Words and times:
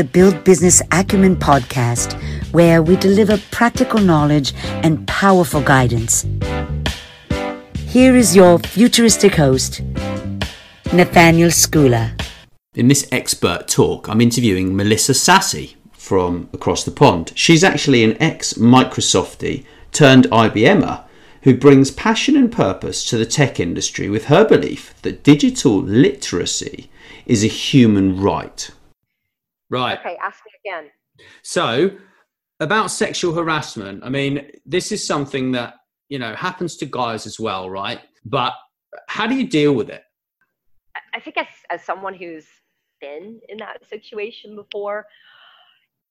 The 0.00 0.04
Build 0.04 0.44
Business 0.44 0.80
Acumen 0.92 1.36
podcast, 1.36 2.14
where 2.54 2.82
we 2.82 2.96
deliver 2.96 3.36
practical 3.50 4.00
knowledge 4.00 4.54
and 4.64 5.06
powerful 5.06 5.60
guidance. 5.60 6.26
Here 7.76 8.16
is 8.16 8.34
your 8.34 8.58
futuristic 8.60 9.34
host, 9.34 9.82
Nathaniel 10.94 11.50
Schooler. 11.50 12.18
In 12.74 12.88
this 12.88 13.06
expert 13.12 13.68
talk, 13.68 14.08
I'm 14.08 14.22
interviewing 14.22 14.74
Melissa 14.74 15.12
Sassi 15.12 15.74
from 15.92 16.48
across 16.54 16.82
the 16.82 16.92
pond. 16.92 17.32
She's 17.34 17.62
actually 17.62 18.02
an 18.02 18.16
ex 18.22 18.54
Microsoftie 18.54 19.66
turned 19.92 20.24
IBMer 20.30 21.04
who 21.42 21.54
brings 21.54 21.90
passion 21.90 22.36
and 22.36 22.50
purpose 22.50 23.04
to 23.04 23.18
the 23.18 23.26
tech 23.26 23.60
industry 23.60 24.08
with 24.08 24.24
her 24.24 24.46
belief 24.46 24.94
that 25.02 25.22
digital 25.22 25.78
literacy 25.78 26.88
is 27.26 27.44
a 27.44 27.48
human 27.48 28.18
right. 28.18 28.70
Right. 29.70 29.98
Okay, 29.98 30.16
ask 30.22 30.40
me 30.44 30.70
again. 30.70 30.90
So, 31.42 31.90
about 32.58 32.90
sexual 32.90 33.32
harassment, 33.32 34.04
I 34.04 34.08
mean, 34.08 34.50
this 34.66 34.92
is 34.92 35.06
something 35.06 35.52
that, 35.52 35.74
you 36.08 36.18
know, 36.18 36.34
happens 36.34 36.76
to 36.78 36.86
guys 36.86 37.26
as 37.26 37.38
well, 37.38 37.70
right? 37.70 38.00
But 38.24 38.52
how 39.08 39.26
do 39.26 39.34
you 39.34 39.46
deal 39.46 39.72
with 39.72 39.88
it? 39.88 40.02
I 41.14 41.20
think 41.20 41.36
as, 41.36 41.46
as 41.70 41.82
someone 41.82 42.14
who's 42.14 42.46
been 43.00 43.40
in 43.48 43.58
that 43.58 43.88
situation 43.88 44.56
before, 44.56 45.06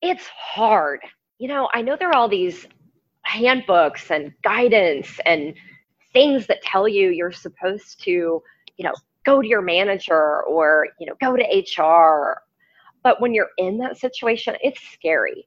it's 0.02 0.26
hard. 0.26 1.00
You 1.38 1.48
know, 1.48 1.68
I 1.72 1.82
know 1.82 1.96
there 1.96 2.08
are 2.08 2.16
all 2.16 2.28
these 2.28 2.66
handbooks 3.22 4.10
and 4.10 4.32
guidance 4.42 5.20
and 5.24 5.54
things 6.12 6.46
that 6.46 6.62
tell 6.62 6.88
you 6.88 7.10
you're 7.10 7.32
supposed 7.32 8.02
to, 8.04 8.10
you 8.10 8.84
know, 8.84 8.94
go 9.24 9.42
to 9.42 9.46
your 9.46 9.62
manager 9.62 10.42
or, 10.42 10.88
you 10.98 11.06
know, 11.06 11.14
go 11.20 11.36
to 11.36 11.44
HR 11.44 12.40
but 13.02 13.20
when 13.20 13.34
you're 13.34 13.50
in 13.58 13.78
that 13.78 13.98
situation, 13.98 14.56
it's 14.62 14.80
scary. 14.92 15.46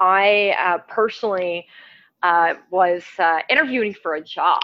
I 0.00 0.54
uh, 0.58 0.78
personally 0.88 1.66
uh, 2.22 2.54
was 2.70 3.04
uh, 3.18 3.40
interviewing 3.48 3.94
for 3.94 4.14
a 4.14 4.22
job, 4.22 4.62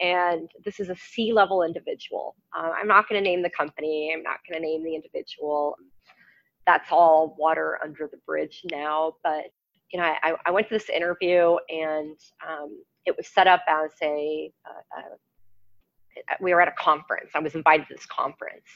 and 0.00 0.48
this 0.64 0.80
is 0.80 0.88
a 0.88 0.96
C 0.96 1.32
level 1.32 1.62
individual. 1.62 2.34
Uh, 2.56 2.70
I'm 2.76 2.88
not 2.88 3.08
going 3.08 3.22
to 3.22 3.28
name 3.28 3.42
the 3.42 3.50
company, 3.50 4.12
I'm 4.14 4.22
not 4.22 4.38
going 4.48 4.60
to 4.60 4.66
name 4.66 4.84
the 4.84 4.94
individual. 4.94 5.76
That's 6.66 6.90
all 6.90 7.36
water 7.38 7.78
under 7.82 8.08
the 8.10 8.18
bridge 8.26 8.62
now. 8.70 9.14
But 9.22 9.46
you 9.92 9.98
know, 9.98 10.06
I, 10.22 10.34
I 10.46 10.50
went 10.50 10.68
to 10.68 10.74
this 10.74 10.88
interview, 10.88 11.56
and 11.68 12.16
um, 12.48 12.82
it 13.06 13.16
was 13.16 13.26
set 13.26 13.46
up 13.46 13.62
as 13.68 13.90
a, 14.02 14.52
a, 14.66 15.00
a 15.00 15.02
we 16.40 16.54
were 16.54 16.60
at 16.60 16.68
a 16.68 16.72
conference. 16.72 17.30
I 17.34 17.40
was 17.40 17.54
invited 17.54 17.88
to 17.88 17.94
this 17.94 18.06
conference 18.06 18.66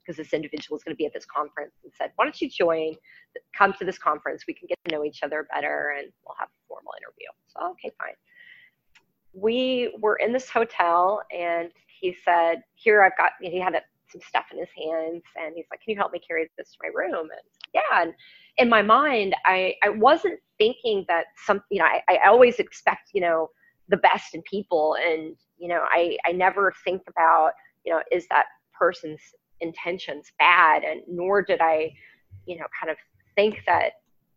because 0.00 0.18
um, 0.18 0.24
this 0.24 0.32
individual 0.32 0.76
was 0.76 0.84
going 0.84 0.94
to 0.94 0.98
be 0.98 1.06
at 1.06 1.12
this 1.12 1.26
conference 1.26 1.72
and 1.84 1.92
said, 1.96 2.12
"Why 2.16 2.24
don't 2.24 2.40
you 2.40 2.48
join? 2.48 2.94
Come 3.56 3.72
to 3.74 3.84
this 3.84 3.98
conference. 3.98 4.44
We 4.46 4.54
can 4.54 4.68
get 4.68 4.78
to 4.86 4.92
know 4.92 5.04
each 5.04 5.22
other 5.22 5.46
better, 5.52 5.94
and 5.98 6.12
we'll 6.26 6.36
have 6.38 6.48
a 6.48 6.60
formal 6.68 6.92
interview." 7.00 7.28
So, 7.48 7.70
okay, 7.72 7.94
fine. 7.98 8.14
We 9.32 9.94
were 10.00 10.16
in 10.16 10.32
this 10.32 10.48
hotel, 10.48 11.22
and 11.30 11.70
he 12.00 12.16
said, 12.24 12.62
"Here, 12.74 13.02
I've 13.02 13.16
got." 13.16 13.32
He 13.40 13.58
had 13.58 13.80
some 14.08 14.20
stuff 14.26 14.46
in 14.52 14.58
his 14.58 14.68
hands, 14.76 15.22
and 15.36 15.54
he's 15.54 15.66
like, 15.70 15.80
"Can 15.82 15.92
you 15.92 15.96
help 15.96 16.12
me 16.12 16.20
carry 16.20 16.48
this 16.58 16.72
to 16.72 16.78
my 16.82 16.90
room?" 16.94 17.28
And 17.30 17.40
yeah, 17.74 18.02
and 18.02 18.14
in 18.56 18.68
my 18.68 18.82
mind, 18.82 19.34
I 19.44 19.74
I 19.82 19.90
wasn't 19.90 20.40
thinking 20.58 21.04
that 21.08 21.26
some, 21.46 21.62
you 21.70 21.78
know, 21.78 21.86
I, 21.86 22.02
I 22.08 22.28
always 22.28 22.58
expect, 22.58 23.10
you 23.14 23.20
know, 23.20 23.48
the 23.88 23.96
best 23.96 24.34
in 24.34 24.42
people 24.42 24.96
and 25.02 25.34
you 25.60 25.68
know 25.68 25.84
i 25.90 26.16
i 26.26 26.32
never 26.32 26.72
think 26.84 27.02
about 27.08 27.52
you 27.84 27.92
know 27.92 28.00
is 28.10 28.26
that 28.28 28.46
person's 28.72 29.20
intentions 29.60 30.32
bad? 30.38 30.82
And 30.84 31.02
nor 31.06 31.42
did 31.42 31.60
i 31.60 31.92
you 32.46 32.56
know 32.56 32.66
kind 32.80 32.90
of 32.90 32.96
think 33.36 33.60
that 33.66 33.92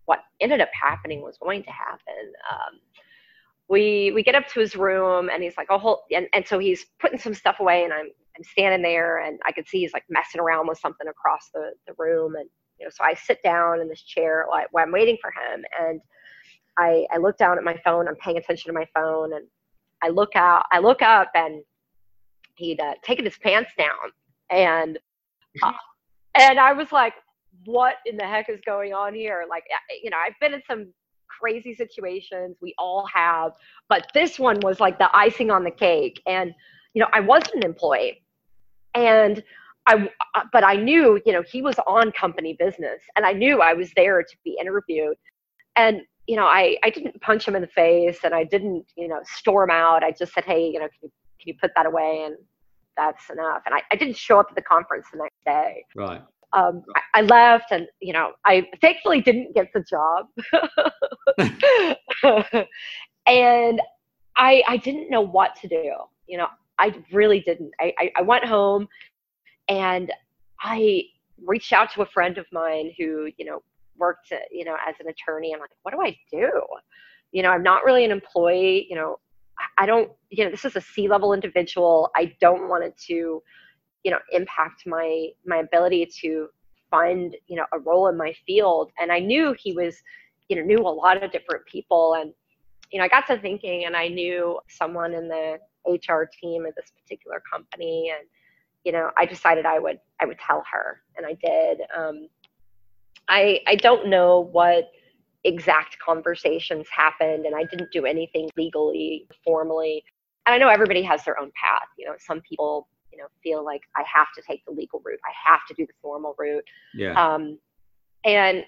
what 0.05 0.19
ended 0.41 0.59
up 0.59 0.69
happening 0.79 1.21
was 1.21 1.37
going 1.41 1.63
to 1.63 1.71
happen. 1.71 2.33
Um, 2.51 2.79
we 3.69 4.11
we 4.13 4.21
get 4.21 4.35
up 4.35 4.47
to 4.49 4.59
his 4.59 4.75
room 4.75 5.29
and 5.29 5.41
he's 5.41 5.55
like 5.57 5.67
oh 5.69 5.77
hold 5.77 5.99
and, 6.11 6.27
and 6.33 6.45
so 6.45 6.59
he's 6.59 6.85
putting 6.99 7.17
some 7.17 7.33
stuff 7.33 7.61
away 7.61 7.85
and 7.85 7.93
i'm 7.93 8.07
i'm 8.37 8.43
standing 8.43 8.81
there 8.81 9.19
and 9.19 9.39
i 9.45 9.53
could 9.53 9.67
see 9.67 9.79
he's 9.79 9.93
like 9.93 10.03
messing 10.09 10.41
around 10.41 10.67
with 10.67 10.77
something 10.77 11.07
across 11.07 11.49
the 11.53 11.71
the 11.87 11.93
room. 11.97 12.35
And 12.35 12.49
you 12.77 12.85
know 12.85 12.91
so 12.93 13.05
i 13.05 13.13
sit 13.13 13.41
down 13.41 13.79
in 13.79 13.87
this 13.87 14.01
chair 14.01 14.45
like 14.51 14.67
while 14.71 14.83
i'm 14.83 14.91
waiting 14.91 15.17
for 15.21 15.31
him 15.31 15.63
and 15.79 16.01
I, 16.77 17.05
I 17.11 17.17
look 17.17 17.37
down 17.37 17.57
at 17.57 17.63
my 17.63 17.79
phone. 17.85 18.07
I'm 18.07 18.15
paying 18.15 18.37
attention 18.37 18.69
to 18.69 18.73
my 18.73 18.87
phone, 18.95 19.33
and 19.33 19.45
I 20.03 20.09
look 20.09 20.35
out. 20.35 20.65
I 20.71 20.79
look 20.79 21.01
up, 21.01 21.31
and 21.33 21.63
he'd 22.55 22.79
uh, 22.79 22.95
taken 23.03 23.25
his 23.25 23.37
pants 23.37 23.71
down, 23.77 24.11
and 24.51 24.99
uh, 25.63 25.71
and 26.35 26.59
I 26.59 26.73
was 26.73 26.91
like, 26.91 27.13
"What 27.65 27.95
in 28.05 28.17
the 28.17 28.25
heck 28.25 28.49
is 28.49 28.59
going 28.65 28.93
on 28.93 29.15
here?" 29.15 29.45
Like, 29.49 29.63
you 30.03 30.09
know, 30.09 30.17
I've 30.23 30.37
been 30.41 30.53
in 30.53 30.61
some 30.67 30.87
crazy 31.27 31.73
situations. 31.73 32.57
We 32.61 32.75
all 32.77 33.07
have, 33.13 33.53
but 33.87 34.07
this 34.13 34.37
one 34.37 34.59
was 34.59 34.79
like 34.79 34.99
the 34.99 35.09
icing 35.15 35.49
on 35.49 35.63
the 35.63 35.71
cake. 35.71 36.21
And 36.27 36.53
you 36.93 36.99
know, 36.99 37.07
I 37.13 37.21
wasn't 37.21 37.55
an 37.55 37.63
employee, 37.63 38.21
and 38.93 39.41
I, 39.87 40.09
uh, 40.35 40.43
but 40.51 40.65
I 40.65 40.75
knew, 40.75 41.19
you 41.25 41.33
know, 41.33 41.43
he 41.43 41.61
was 41.61 41.75
on 41.87 42.11
company 42.11 42.55
business, 42.59 43.01
and 43.15 43.25
I 43.25 43.31
knew 43.31 43.61
I 43.61 43.73
was 43.73 43.91
there 43.95 44.21
to 44.21 44.37
be 44.43 44.57
interviewed. 44.59 45.15
And 45.75 46.01
you 46.27 46.35
know, 46.35 46.45
I, 46.45 46.77
I 46.83 46.89
didn't 46.89 47.19
punch 47.21 47.47
him 47.47 47.55
in 47.55 47.61
the 47.61 47.67
face 47.67 48.19
and 48.23 48.33
I 48.33 48.43
didn't, 48.43 48.85
you 48.95 49.07
know, 49.07 49.19
storm 49.25 49.69
out. 49.69 50.03
I 50.03 50.11
just 50.11 50.33
said, 50.33 50.45
hey, 50.45 50.65
you 50.65 50.79
know, 50.79 50.87
can 50.87 50.99
you, 51.01 51.11
can 51.39 51.47
you 51.47 51.55
put 51.59 51.71
that 51.75 51.85
away? 51.85 52.23
And 52.25 52.37
that's 52.95 53.29
enough. 53.29 53.63
And 53.65 53.75
I, 53.75 53.81
I 53.91 53.95
didn't 53.95 54.15
show 54.15 54.39
up 54.39 54.47
at 54.49 54.55
the 54.55 54.61
conference 54.61 55.07
the 55.11 55.19
next 55.19 55.43
day. 55.45 55.85
Right. 55.95 56.21
Um, 56.53 56.83
I, 56.95 57.19
I, 57.19 57.21
left 57.23 57.71
and, 57.71 57.87
you 57.99 58.13
know, 58.13 58.33
I 58.45 58.67
thankfully 58.79 59.21
didn't 59.21 59.55
get 59.55 59.69
the 59.73 59.83
job. 59.83 60.27
and 63.25 63.81
I, 64.35 64.63
I 64.67 64.77
didn't 64.77 65.09
know 65.09 65.21
what 65.21 65.55
to 65.61 65.67
do. 65.67 65.93
You 66.27 66.37
know, 66.37 66.47
I 66.77 66.95
really 67.11 67.39
didn't. 67.41 67.71
I, 67.79 67.93
I, 67.99 68.11
I 68.17 68.21
went 68.21 68.45
home 68.45 68.87
and 69.67 70.11
I 70.61 71.05
reached 71.43 71.73
out 71.73 71.91
to 71.93 72.01
a 72.03 72.05
friend 72.05 72.37
of 72.37 72.45
mine 72.51 72.91
who, 72.97 73.29
you 73.37 73.45
know, 73.45 73.63
worked, 73.97 74.33
you 74.51 74.65
know, 74.65 74.75
as 74.87 74.95
an 74.99 75.07
attorney. 75.07 75.53
I'm 75.53 75.59
like, 75.59 75.69
what 75.83 75.93
do 75.93 76.01
I 76.01 76.17
do? 76.31 76.49
You 77.31 77.43
know, 77.43 77.49
I'm 77.49 77.63
not 77.63 77.83
really 77.83 78.05
an 78.05 78.11
employee. 78.11 78.87
You 78.89 78.95
know, 78.95 79.19
I 79.77 79.85
don't, 79.85 80.11
you 80.29 80.43
know, 80.43 80.51
this 80.51 80.65
is 80.65 80.75
a 80.75 80.81
C 80.81 81.07
level 81.07 81.33
individual. 81.33 82.09
I 82.15 82.33
don't 82.41 82.69
want 82.69 82.83
it 82.83 82.97
to, 83.07 83.41
you 84.03 84.11
know, 84.11 84.19
impact 84.31 84.83
my 84.85 85.29
my 85.45 85.57
ability 85.57 86.09
to 86.21 86.47
find, 86.91 87.35
you 87.47 87.55
know, 87.55 87.65
a 87.73 87.79
role 87.79 88.07
in 88.07 88.17
my 88.17 88.33
field. 88.45 88.91
And 88.99 89.11
I 89.11 89.19
knew 89.19 89.55
he 89.57 89.73
was, 89.73 89.95
you 90.49 90.55
know, 90.55 90.63
knew 90.63 90.79
a 90.79 90.89
lot 90.89 91.21
of 91.23 91.31
different 91.31 91.65
people. 91.65 92.15
And, 92.19 92.33
you 92.91 92.99
know, 92.99 93.05
I 93.05 93.07
got 93.07 93.25
to 93.27 93.39
thinking 93.39 93.85
and 93.85 93.95
I 93.95 94.07
knew 94.07 94.59
someone 94.69 95.13
in 95.13 95.27
the 95.27 95.57
HR 95.87 96.29
team 96.39 96.65
at 96.65 96.75
this 96.75 96.91
particular 97.01 97.41
company 97.51 98.11
and 98.15 98.27
you 98.83 98.91
know 98.91 99.09
i 99.17 99.25
decided 99.25 99.65
i 99.65 99.79
would 99.79 99.99
i 100.19 100.25
would 100.25 100.39
tell 100.39 100.63
her 100.71 101.01
and 101.17 101.25
i 101.25 101.33
did 101.43 101.79
um, 101.97 102.27
I, 103.27 103.59
I 103.67 103.75
don't 103.75 104.07
know 104.07 104.49
what 104.51 104.91
exact 105.43 105.97
conversations 105.99 106.87
happened 106.95 107.45
and 107.45 107.55
I 107.55 107.63
didn't 107.65 107.91
do 107.91 108.05
anything 108.05 108.49
legally, 108.57 109.27
formally. 109.43 110.03
And 110.45 110.53
I 110.53 110.57
know 110.57 110.69
everybody 110.69 111.01
has 111.03 111.23
their 111.23 111.39
own 111.39 111.51
path. 111.61 111.87
You 111.97 112.07
know, 112.07 112.13
some 112.17 112.41
people, 112.41 112.87
you 113.11 113.17
know, 113.17 113.25
feel 113.41 113.63
like 113.63 113.81
I 113.95 114.03
have 114.11 114.27
to 114.35 114.41
take 114.41 114.63
the 114.65 114.71
legal 114.71 115.01
route. 115.03 115.19
I 115.25 115.51
have 115.51 115.61
to 115.67 115.73
do 115.73 115.85
the 115.85 115.93
formal 116.01 116.35
route. 116.37 116.65
Yeah. 116.93 117.13
Um, 117.13 117.59
and 118.25 118.63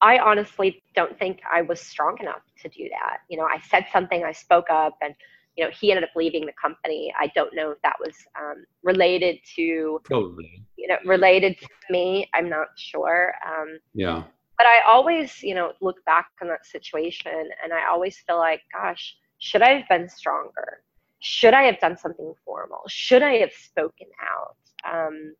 I 0.00 0.18
honestly 0.18 0.82
don't 0.94 1.18
think 1.18 1.40
I 1.50 1.62
was 1.62 1.80
strong 1.80 2.16
enough 2.20 2.42
to 2.62 2.68
do 2.68 2.88
that. 2.90 3.18
You 3.28 3.38
know, 3.38 3.44
I 3.44 3.60
said 3.68 3.86
something, 3.92 4.24
I 4.24 4.32
spoke 4.32 4.66
up, 4.70 4.96
and 5.00 5.14
you 5.56 5.64
know, 5.64 5.70
he 5.78 5.90
ended 5.90 6.04
up 6.04 6.10
leaving 6.14 6.44
the 6.46 6.52
company. 6.60 7.12
I 7.18 7.30
don't 7.34 7.54
know 7.54 7.70
if 7.70 7.80
that 7.82 7.96
was 7.98 8.14
um, 8.38 8.64
related 8.82 9.38
to 9.56 10.00
probably 10.04 10.62
you 10.76 10.88
know 10.88 10.96
related 11.04 11.58
to 11.60 11.68
me. 11.90 12.28
I'm 12.34 12.48
not 12.48 12.68
sure. 12.76 13.32
Um, 13.46 13.78
yeah. 13.94 14.24
but 14.58 14.66
I 14.66 14.80
always, 14.86 15.42
you 15.42 15.54
know, 15.54 15.72
look 15.80 16.04
back 16.04 16.26
on 16.42 16.48
that 16.48 16.66
situation 16.66 17.32
and 17.62 17.72
I 17.72 17.88
always 17.90 18.18
feel 18.26 18.38
like, 18.38 18.60
gosh, 18.72 19.16
should 19.38 19.62
I 19.62 19.78
have 19.78 19.88
been 19.88 20.08
stronger? 20.08 20.82
Should 21.20 21.54
I 21.54 21.62
have 21.62 21.80
done 21.80 21.96
something 21.96 22.34
formal? 22.44 22.82
Should 22.88 23.22
I 23.22 23.36
have 23.36 23.52
spoken 23.52 24.08
out? 24.20 24.56
Um, 24.84 25.34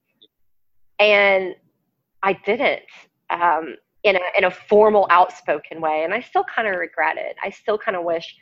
and 0.98 1.54
I 2.22 2.32
didn't 2.32 2.82
um, 3.30 3.76
in 4.02 4.16
a 4.16 4.20
in 4.38 4.44
a 4.44 4.50
formal, 4.50 5.06
outspoken 5.10 5.80
way, 5.80 6.02
and 6.04 6.14
I 6.14 6.20
still 6.20 6.44
kind 6.44 6.68
of 6.68 6.76
regret 6.76 7.16
it. 7.18 7.36
I 7.42 7.50
still 7.50 7.78
kind 7.78 7.96
of 7.96 8.04
wish 8.04 8.34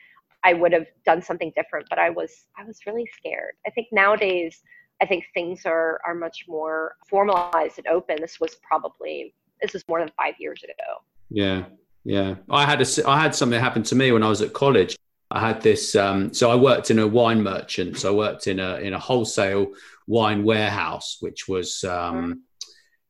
I 0.44 0.52
would 0.52 0.73
have 0.73 0.87
done 1.06 1.23
something 1.23 1.52
different, 1.56 1.87
but 1.88 1.99
I 1.99 2.11
was 2.11 2.46
I 2.56 2.64
was 2.64 2.79
really 2.87 3.08
scared. 3.17 3.55
I 3.67 3.70
think 3.70 3.88
nowadays, 3.91 4.61
I 5.00 5.06
think 5.06 5.25
things 5.32 5.62
are 5.64 6.00
are 6.06 6.14
much 6.14 6.44
more 6.49 6.96
formalized 7.08 7.79
and 7.79 7.87
open. 7.87 8.19
This 8.20 8.38
was 8.38 8.56
probably 8.56 9.35
this 9.62 9.73
was 9.73 9.85
more 9.88 10.00
than 10.00 10.11
five 10.17 10.35
years 10.38 10.62
ago. 10.62 11.02
Yeah, 11.31 11.64
yeah. 12.05 12.37
I 12.50 12.67
had 12.67 12.81
a 12.82 13.08
I 13.08 13.20
had 13.20 13.35
something 13.35 13.58
happen 13.58 13.82
to 13.85 13.94
me 13.94 14.12
when 14.12 14.23
I 14.23 14.29
was 14.29 14.43
at 14.43 14.52
college. 14.52 14.96
I 15.31 15.41
had 15.41 15.62
this. 15.62 15.96
Um, 15.96 16.32
so 16.32 16.50
I 16.50 16.55
worked 16.55 16.90
in 16.90 16.99
a 16.99 17.06
wine 17.06 17.43
merchant. 17.43 17.99
So 17.99 18.12
I 18.12 18.17
worked 18.17 18.47
in 18.47 18.61
a 18.61 18.76
in 18.76 18.93
a 18.93 18.99
wholesale 18.99 19.73
wine 20.06 20.44
warehouse, 20.44 21.17
which 21.20 21.49
was 21.49 21.82
um, 21.85 22.43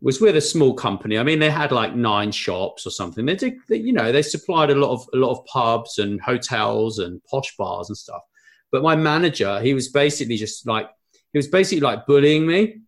was 0.05 0.21
with 0.21 0.37
a 0.37 0.41
small 0.41 0.75
company. 0.75 1.19
I 1.19 1.23
mean, 1.23 1.39
they 1.39 1.51
had 1.51 1.73
like 1.73 1.97
nine 1.97 2.31
shops 2.31 2.87
or 2.87 2.91
something. 2.91 3.25
They 3.25 3.37
did, 3.37 3.55
they, 3.69 3.79
you 3.79 3.93
know, 3.93 4.13
they 4.13 4.23
supplied 4.23 4.71
a 4.71 4.75
lot 4.75 4.93
of 4.93 5.09
a 5.15 5.17
lot 5.17 5.33
of 5.33 5.45
pubs 5.47 5.99
and 5.99 6.21
hotels 6.21 6.99
and 6.99 7.25
posh 7.25 7.57
bars 7.57 7.89
and 7.89 7.97
stuff. 7.97 8.23
But 8.71 8.83
my 8.83 8.95
manager, 8.95 9.61
he 9.61 9.75
was 9.75 9.89
basically 9.89 10.37
just 10.37 10.67
like 10.67 10.89
he 11.33 11.39
was 11.39 11.49
basically 11.49 11.81
like 11.81 12.07
bullying 12.07 12.47
me 12.47 12.83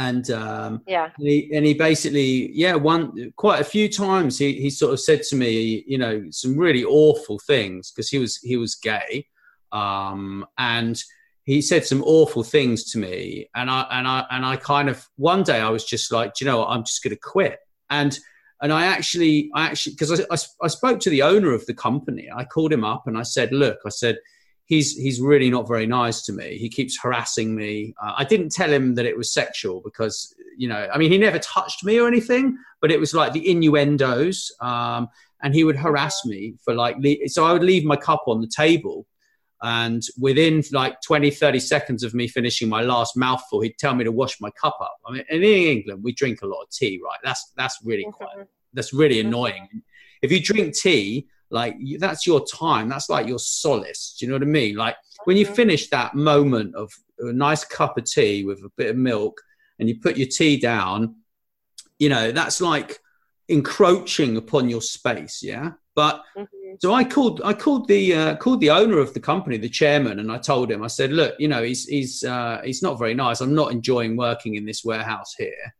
and 0.00 0.30
um, 0.30 0.82
yeah, 0.86 1.10
and 1.18 1.28
he, 1.28 1.50
and 1.54 1.66
he 1.66 1.74
basically 1.74 2.50
yeah 2.52 2.74
one 2.74 3.32
quite 3.36 3.60
a 3.60 3.64
few 3.64 3.86
times 3.86 4.38
he, 4.38 4.54
he 4.54 4.70
sort 4.70 4.92
of 4.94 5.00
said 5.00 5.22
to 5.22 5.36
me 5.36 5.84
you 5.86 5.98
know 5.98 6.24
some 6.30 6.56
really 6.56 6.84
awful 6.84 7.38
things 7.46 7.90
because 7.90 8.08
he 8.08 8.18
was 8.18 8.38
he 8.38 8.56
was 8.56 8.74
gay 8.76 9.26
um, 9.72 10.46
and 10.56 11.02
he 11.50 11.62
said 11.62 11.84
some 11.84 12.02
awful 12.04 12.42
things 12.42 12.90
to 12.92 12.98
me 12.98 13.48
and 13.54 13.70
I 13.70 13.86
and 13.90 14.06
I 14.06 14.26
and 14.30 14.44
I 14.44 14.56
kind 14.56 14.88
of 14.88 15.06
one 15.16 15.42
day 15.42 15.60
I 15.60 15.70
was 15.70 15.84
just 15.84 16.12
like 16.12 16.40
you 16.40 16.46
know 16.46 16.58
what, 16.58 16.68
I'm 16.68 16.84
just 16.84 17.02
going 17.02 17.14
to 17.14 17.20
quit 17.20 17.58
and 17.88 18.18
and 18.62 18.72
I 18.72 18.86
actually 18.86 19.50
I 19.54 19.66
actually 19.66 19.94
because 19.94 20.20
I, 20.20 20.24
I, 20.30 20.36
I 20.64 20.68
spoke 20.68 21.00
to 21.00 21.10
the 21.10 21.22
owner 21.22 21.52
of 21.52 21.66
the 21.66 21.74
company 21.74 22.28
I 22.34 22.44
called 22.44 22.72
him 22.72 22.84
up 22.84 23.06
and 23.06 23.16
I 23.18 23.22
said 23.22 23.52
look 23.52 23.78
I 23.86 23.90
said 23.90 24.18
he's 24.66 24.96
he's 24.96 25.20
really 25.20 25.50
not 25.50 25.68
very 25.68 25.86
nice 25.86 26.22
to 26.22 26.32
me. 26.32 26.56
He 26.56 26.68
keeps 26.68 26.98
harassing 27.02 27.54
me. 27.54 27.92
Uh, 28.02 28.14
I 28.16 28.24
didn't 28.24 28.52
tell 28.52 28.72
him 28.72 28.94
that 28.94 29.04
it 29.04 29.16
was 29.16 29.32
sexual 29.32 29.82
because 29.84 30.34
you 30.56 30.68
know, 30.68 30.88
I 30.92 30.98
mean, 30.98 31.10
he 31.10 31.16
never 31.16 31.38
touched 31.38 31.84
me 31.84 31.98
or 31.98 32.06
anything, 32.06 32.56
but 32.82 32.92
it 32.92 33.00
was 33.00 33.14
like 33.14 33.32
the 33.32 33.50
innuendos. 33.50 34.52
Um, 34.60 35.08
and 35.42 35.54
he 35.54 35.64
would 35.64 35.76
harass 35.76 36.26
me 36.26 36.54
for 36.62 36.74
like, 36.74 36.96
so 37.28 37.46
I 37.46 37.52
would 37.54 37.64
leave 37.64 37.84
my 37.84 37.96
cup 37.96 38.24
on 38.26 38.42
the 38.42 38.46
table. 38.46 39.06
And 39.62 40.02
within 40.18 40.62
like 40.72 41.00
20, 41.02 41.30
30 41.30 41.60
seconds 41.60 42.02
of 42.02 42.14
me 42.14 42.28
finishing 42.28 42.68
my 42.68 42.82
last 42.82 43.16
mouthful, 43.16 43.60
he'd 43.60 43.78
tell 43.78 43.94
me 43.94 44.04
to 44.04 44.12
wash 44.12 44.40
my 44.40 44.50
cup 44.50 44.78
up. 44.80 44.96
I 45.06 45.12
mean, 45.12 45.24
in 45.28 45.42
England, 45.42 46.02
we 46.02 46.12
drink 46.12 46.42
a 46.42 46.46
lot 46.46 46.62
of 46.62 46.70
tea, 46.70 47.00
right? 47.04 47.18
That's, 47.22 47.52
that's 47.56 47.78
really 47.84 48.06
quite, 48.10 48.46
that's 48.72 48.94
really 48.94 49.20
annoying. 49.20 49.68
If 50.22 50.32
you 50.32 50.42
drink 50.42 50.74
tea, 50.74 51.28
like 51.50 51.76
that's 51.98 52.26
your 52.26 52.44
time 52.46 52.88
that's 52.88 53.10
like 53.10 53.26
your 53.26 53.38
solace 53.38 54.16
do 54.18 54.24
you 54.24 54.30
know 54.30 54.36
what 54.36 54.42
i 54.42 54.46
mean 54.46 54.76
like 54.76 54.96
when 55.24 55.36
you 55.36 55.44
finish 55.44 55.90
that 55.90 56.14
moment 56.14 56.74
of 56.74 56.92
a 57.18 57.32
nice 57.32 57.64
cup 57.64 57.98
of 57.98 58.04
tea 58.04 58.44
with 58.44 58.58
a 58.60 58.70
bit 58.76 58.90
of 58.90 58.96
milk 58.96 59.40
and 59.78 59.88
you 59.88 59.98
put 59.98 60.16
your 60.16 60.28
tea 60.28 60.56
down 60.56 61.16
you 61.98 62.08
know 62.08 62.32
that's 62.32 62.60
like 62.60 62.98
encroaching 63.48 64.36
upon 64.36 64.68
your 64.68 64.80
space 64.80 65.42
yeah 65.42 65.72
but 65.94 66.22
mm-hmm. 66.36 66.44
So 66.78 66.92
i 66.94 67.02
called 67.02 67.40
i 67.44 67.52
called 67.52 67.88
the 67.88 68.14
uh, 68.14 68.36
called 68.36 68.60
the 68.60 68.70
owner 68.70 68.98
of 68.98 69.12
the 69.14 69.20
company 69.20 69.56
the 69.56 69.68
chairman 69.68 70.18
and 70.20 70.30
i 70.30 70.38
told 70.38 70.70
him 70.70 70.82
i 70.82 70.86
said 70.86 71.12
look 71.12 71.34
you 71.38 71.48
know 71.48 71.62
he's 71.62 71.86
he's 71.86 72.22
uh, 72.24 72.60
he's 72.64 72.82
not 72.82 72.98
very 72.98 73.14
nice. 73.14 73.40
I'm 73.40 73.54
not 73.54 73.72
enjoying 73.72 74.16
working 74.16 74.54
in 74.54 74.64
this 74.64 74.84
warehouse 74.84 75.34
here. 75.36 75.74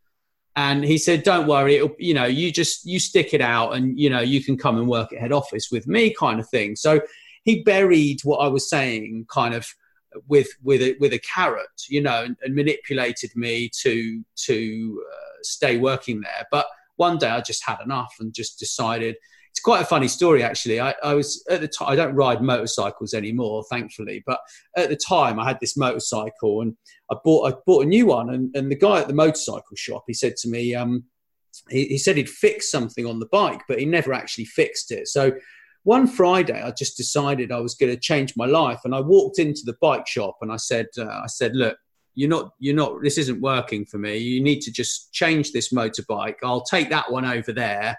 And 0.56 0.84
he 0.84 0.98
said 0.98 1.22
don't 1.22 1.46
worry. 1.46 1.76
It'll, 1.76 1.94
you 1.98 2.14
know 2.14 2.24
you 2.24 2.52
just 2.52 2.84
you 2.84 2.98
stick 2.98 3.32
it 3.32 3.40
out 3.40 3.74
and 3.74 3.98
you 3.98 4.10
know 4.10 4.20
you 4.20 4.42
can 4.42 4.56
come 4.56 4.76
and 4.76 4.88
work 4.88 5.12
at 5.12 5.20
head 5.20 5.32
office 5.32 5.68
with 5.70 5.86
me 5.86 6.14
kind 6.14 6.40
of 6.40 6.48
thing. 6.48 6.76
So 6.76 7.00
he 7.44 7.62
buried 7.62 8.20
what 8.22 8.38
i 8.38 8.48
was 8.48 8.68
saying 8.68 9.26
kind 9.30 9.54
of 9.54 9.66
with 10.28 10.48
with 10.62 10.82
a, 10.82 10.94
with 11.00 11.14
a 11.14 11.18
carrot 11.20 11.76
you 11.88 12.02
know 12.02 12.22
and, 12.24 12.36
and 12.42 12.54
manipulated 12.54 13.30
me 13.34 13.70
to 13.82 14.22
to 14.36 15.02
uh, 15.10 15.38
stay 15.42 15.78
working 15.78 16.20
there. 16.20 16.46
But 16.50 16.66
one 16.96 17.16
day 17.16 17.28
i 17.28 17.40
just 17.40 17.64
had 17.64 17.78
enough 17.82 18.14
and 18.20 18.34
just 18.34 18.58
decided 18.58 19.16
it's 19.60 19.64
quite 19.66 19.82
a 19.82 19.86
funny 19.86 20.08
story 20.08 20.42
actually. 20.42 20.80
I, 20.80 20.94
I 21.04 21.12
was 21.12 21.44
at 21.50 21.60
the 21.60 21.68
time 21.68 21.90
I 21.90 21.94
don't 21.94 22.14
ride 22.14 22.40
motorcycles 22.40 23.12
anymore, 23.12 23.62
thankfully, 23.70 24.22
but 24.26 24.40
at 24.74 24.88
the 24.88 24.96
time 24.96 25.38
I 25.38 25.46
had 25.46 25.60
this 25.60 25.76
motorcycle 25.76 26.62
and 26.62 26.74
I 27.12 27.16
bought 27.22 27.52
I 27.52 27.56
bought 27.66 27.84
a 27.84 27.88
new 27.88 28.06
one 28.06 28.30
and, 28.30 28.56
and 28.56 28.70
the 28.70 28.76
guy 28.76 29.00
at 29.00 29.06
the 29.06 29.12
motorcycle 29.12 29.76
shop 29.76 30.04
he 30.06 30.14
said 30.14 30.36
to 30.38 30.48
me, 30.48 30.74
um, 30.74 31.04
he, 31.68 31.84
he 31.88 31.98
said 31.98 32.16
he'd 32.16 32.30
fix 32.30 32.70
something 32.70 33.04
on 33.04 33.18
the 33.20 33.28
bike, 33.30 33.60
but 33.68 33.78
he 33.78 33.84
never 33.84 34.14
actually 34.14 34.46
fixed 34.46 34.90
it. 34.92 35.08
So 35.08 35.32
one 35.82 36.06
Friday, 36.06 36.62
I 36.62 36.70
just 36.70 36.96
decided 36.96 37.52
I 37.52 37.60
was 37.60 37.74
going 37.74 37.92
to 37.92 38.00
change 38.00 38.34
my 38.36 38.46
life, 38.46 38.80
and 38.84 38.94
I 38.94 39.00
walked 39.00 39.38
into 39.38 39.62
the 39.66 39.76
bike 39.80 40.06
shop 40.06 40.38
and 40.40 40.50
I 40.50 40.56
said, 40.56 40.86
uh, 40.96 41.04
I 41.04 41.26
said, 41.26 41.54
look, 41.54 41.76
you're 42.14 42.30
not, 42.30 42.52
you're 42.58 42.74
not, 42.74 43.02
this 43.02 43.18
isn't 43.18 43.42
working 43.42 43.84
for 43.84 43.98
me. 43.98 44.16
You 44.16 44.42
need 44.42 44.60
to 44.62 44.72
just 44.72 45.12
change 45.12 45.52
this 45.52 45.70
motorbike. 45.70 46.36
I'll 46.42 46.64
take 46.64 46.88
that 46.90 47.10
one 47.12 47.26
over 47.26 47.52
there, 47.52 47.98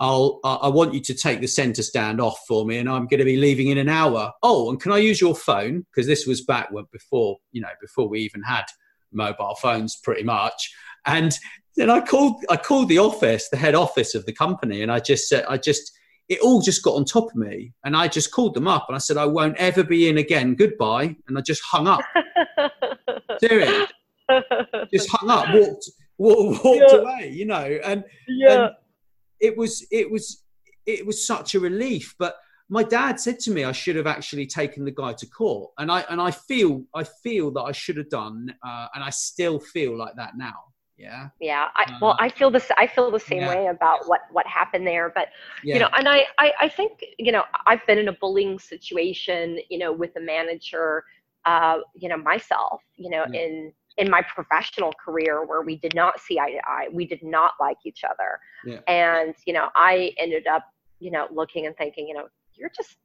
I'll, 0.00 0.40
I 0.42 0.68
want 0.68 0.94
you 0.94 1.00
to 1.00 1.14
take 1.14 1.42
the 1.42 1.46
center 1.46 1.82
stand 1.82 2.22
off 2.22 2.40
for 2.48 2.64
me 2.64 2.78
and 2.78 2.88
I'm 2.88 3.06
going 3.06 3.18
to 3.18 3.24
be 3.24 3.36
leaving 3.36 3.68
in 3.68 3.76
an 3.76 3.90
hour. 3.90 4.32
Oh, 4.42 4.70
and 4.70 4.80
can 4.80 4.92
I 4.92 4.96
use 4.96 5.20
your 5.20 5.34
phone? 5.34 5.84
Because 5.90 6.06
this 6.06 6.26
was 6.26 6.40
back 6.40 6.70
when 6.70 6.86
before, 6.90 7.36
you 7.52 7.60
know, 7.60 7.68
before 7.82 8.08
we 8.08 8.20
even 8.20 8.42
had 8.42 8.64
mobile 9.12 9.56
phones 9.60 9.96
pretty 9.96 10.22
much. 10.22 10.72
And 11.04 11.36
then 11.76 11.90
I 11.90 12.00
called, 12.00 12.42
I 12.48 12.56
called 12.56 12.88
the 12.88 12.96
office, 12.96 13.50
the 13.50 13.58
head 13.58 13.74
office 13.74 14.14
of 14.14 14.24
the 14.24 14.32
company. 14.32 14.80
And 14.80 14.90
I 14.90 15.00
just 15.00 15.28
said, 15.28 15.44
I 15.46 15.58
just, 15.58 15.92
it 16.30 16.40
all 16.40 16.62
just 16.62 16.82
got 16.82 16.94
on 16.94 17.04
top 17.04 17.26
of 17.26 17.36
me. 17.36 17.74
And 17.84 17.94
I 17.94 18.08
just 18.08 18.32
called 18.32 18.54
them 18.54 18.68
up 18.68 18.86
and 18.88 18.96
I 18.96 19.00
said, 19.00 19.18
I 19.18 19.26
won't 19.26 19.58
ever 19.58 19.84
be 19.84 20.08
in 20.08 20.16
again. 20.16 20.54
Goodbye. 20.54 21.14
And 21.28 21.36
I 21.36 21.42
just 21.42 21.62
hung 21.62 21.86
up. 21.86 22.00
Serious. 23.38 23.86
just 24.94 25.10
hung 25.10 25.28
up, 25.28 25.52
walked, 25.52 25.90
walked, 26.16 26.64
walked 26.64 26.90
yeah. 26.90 26.98
away, 26.98 27.32
you 27.34 27.44
know, 27.44 27.78
and, 27.84 28.02
yeah. 28.28 28.64
And, 28.64 28.74
it 29.40 29.56
was 29.56 29.86
it 29.90 30.10
was 30.10 30.44
it 30.86 31.06
was 31.06 31.26
such 31.26 31.54
a 31.54 31.60
relief. 31.60 32.14
But 32.18 32.36
my 32.68 32.82
dad 32.82 33.18
said 33.18 33.38
to 33.40 33.50
me 33.50 33.64
I 33.64 33.72
should 33.72 33.96
have 33.96 34.06
actually 34.06 34.46
taken 34.46 34.84
the 34.84 34.90
guy 34.90 35.12
to 35.14 35.26
court, 35.26 35.72
and 35.78 35.90
I 35.90 36.00
and 36.10 36.20
I 36.20 36.30
feel 36.30 36.84
I 36.94 37.04
feel 37.04 37.50
that 37.52 37.62
I 37.62 37.72
should 37.72 37.96
have 37.96 38.10
done, 38.10 38.54
uh, 38.64 38.86
and 38.94 39.04
I 39.04 39.10
still 39.10 39.58
feel 39.58 39.96
like 39.96 40.14
that 40.16 40.36
now. 40.36 40.70
Yeah. 41.00 41.30
Yeah. 41.40 41.68
I, 41.76 41.96
well, 42.02 42.14
I 42.20 42.28
feel 42.28 42.50
this. 42.50 42.70
I 42.76 42.86
feel 42.86 43.10
the 43.10 43.18
same 43.18 43.40
yeah. 43.40 43.48
way 43.48 43.66
about 43.68 44.06
what 44.06 44.20
what 44.32 44.46
happened 44.46 44.86
there. 44.86 45.10
But 45.14 45.28
yeah. 45.64 45.74
you 45.74 45.80
know, 45.80 45.88
and 45.96 46.06
I, 46.06 46.26
I 46.38 46.52
I 46.60 46.68
think 46.68 47.02
you 47.18 47.32
know 47.32 47.42
I've 47.66 47.84
been 47.86 47.98
in 47.98 48.08
a 48.08 48.12
bullying 48.12 48.58
situation, 48.58 49.58
you 49.70 49.78
know, 49.78 49.92
with 49.92 50.14
a 50.16 50.20
manager, 50.20 51.04
uh, 51.46 51.78
you 51.94 52.10
know, 52.10 52.18
myself, 52.18 52.82
you 52.96 53.08
know, 53.08 53.24
yeah. 53.32 53.40
in 53.40 53.72
in 53.96 54.10
my 54.10 54.22
professional 54.22 54.92
career 55.02 55.44
where 55.44 55.62
we 55.62 55.76
did 55.76 55.94
not 55.94 56.20
see 56.20 56.38
eye 56.38 56.50
to 56.50 56.60
eye. 56.68 56.88
We 56.92 57.06
did 57.06 57.22
not 57.22 57.52
like 57.58 57.78
each 57.84 58.04
other. 58.04 58.38
Yeah. 58.64 58.80
And, 58.86 59.34
you 59.46 59.52
know, 59.52 59.68
I 59.74 60.12
ended 60.18 60.46
up, 60.46 60.64
you 60.98 61.10
know, 61.10 61.26
looking 61.30 61.66
and 61.66 61.76
thinking, 61.76 62.08
you 62.08 62.14
know, 62.14 62.28
you're 62.54 62.72
just, 62.76 62.96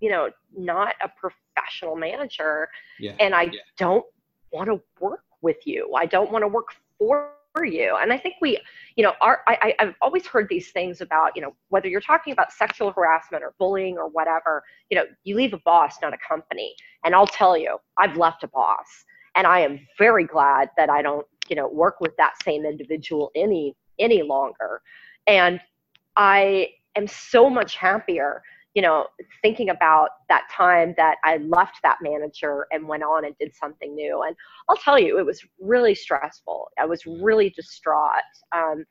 you 0.00 0.10
know, 0.10 0.30
not 0.56 0.94
a 1.02 1.08
professional 1.08 1.96
manager. 1.96 2.68
Yeah. 2.98 3.16
And 3.20 3.34
I 3.34 3.42
yeah. 3.42 3.60
don't 3.76 4.04
want 4.52 4.68
to 4.68 4.80
work 5.00 5.24
with 5.42 5.66
you. 5.66 5.94
I 5.96 6.06
don't 6.06 6.30
want 6.30 6.42
to 6.42 6.48
work 6.48 6.68
for 6.98 7.64
you. 7.64 7.96
And 8.00 8.12
I 8.12 8.18
think 8.18 8.34
we, 8.40 8.58
you 8.96 9.04
know, 9.04 9.12
our, 9.20 9.42
I, 9.46 9.74
I've 9.78 9.94
always 10.02 10.26
heard 10.26 10.48
these 10.48 10.70
things 10.72 11.00
about, 11.00 11.32
you 11.36 11.42
know, 11.42 11.54
whether 11.68 11.88
you're 11.88 12.00
talking 12.00 12.32
about 12.32 12.52
sexual 12.52 12.90
harassment 12.90 13.44
or 13.44 13.54
bullying 13.58 13.96
or 13.96 14.08
whatever, 14.08 14.64
you 14.90 14.96
know, 14.96 15.04
you 15.22 15.36
leave 15.36 15.52
a 15.52 15.60
boss, 15.64 15.96
not 16.02 16.12
a 16.12 16.18
company. 16.26 16.74
And 17.04 17.14
I'll 17.14 17.26
tell 17.26 17.56
you, 17.56 17.78
I've 17.96 18.16
left 18.16 18.42
a 18.42 18.48
boss 18.48 18.86
and 19.36 19.46
I 19.46 19.60
am 19.60 19.80
very 19.98 20.24
glad 20.24 20.70
that 20.76 20.90
I 20.90 21.02
don't, 21.02 21.26
you 21.48 21.56
know, 21.56 21.68
work 21.68 22.00
with 22.00 22.16
that 22.16 22.34
same 22.42 22.64
individual 22.64 23.30
any 23.36 23.76
any 23.98 24.22
longer. 24.22 24.80
And 25.26 25.60
I 26.16 26.70
am 26.96 27.06
so 27.06 27.50
much 27.50 27.76
happier, 27.76 28.42
you 28.74 28.82
know, 28.82 29.06
thinking 29.42 29.70
about 29.70 30.10
that 30.28 30.48
time 30.50 30.94
that 30.96 31.16
I 31.24 31.38
left 31.38 31.76
that 31.82 31.98
manager 32.02 32.66
and 32.72 32.86
went 32.86 33.02
on 33.02 33.24
and 33.24 33.34
did 33.38 33.54
something 33.54 33.94
new. 33.94 34.22
And 34.26 34.36
I'll 34.68 34.76
tell 34.76 34.98
you, 34.98 35.18
it 35.18 35.26
was 35.26 35.44
really 35.60 35.94
stressful. 35.94 36.68
I 36.78 36.86
was 36.86 37.06
really 37.06 37.50
distraught. 37.50 38.22
Um, 38.52 38.84